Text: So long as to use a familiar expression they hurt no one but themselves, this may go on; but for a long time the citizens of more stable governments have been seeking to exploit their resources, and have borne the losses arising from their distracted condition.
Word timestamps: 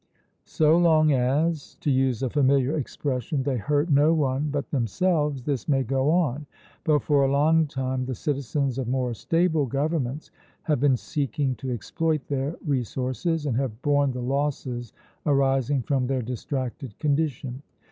So 0.47 0.79
long 0.79 1.11
as 1.11 1.75
to 1.81 1.91
use 1.91 2.23
a 2.23 2.29
familiar 2.31 2.75
expression 2.75 3.43
they 3.43 3.57
hurt 3.57 3.91
no 3.91 4.15
one 4.15 4.49
but 4.51 4.71
themselves, 4.71 5.43
this 5.43 5.67
may 5.69 5.83
go 5.83 6.09
on; 6.09 6.47
but 6.83 7.03
for 7.03 7.21
a 7.23 7.31
long 7.31 7.67
time 7.67 8.05
the 8.05 8.15
citizens 8.15 8.79
of 8.79 8.87
more 8.87 9.13
stable 9.13 9.67
governments 9.67 10.31
have 10.63 10.79
been 10.79 10.97
seeking 10.97 11.53
to 11.57 11.69
exploit 11.69 12.25
their 12.29 12.57
resources, 12.65 13.45
and 13.45 13.57
have 13.57 13.79
borne 13.83 14.11
the 14.11 14.23
losses 14.23 14.91
arising 15.27 15.83
from 15.83 16.07
their 16.07 16.23
distracted 16.23 16.97
condition. 16.97 17.61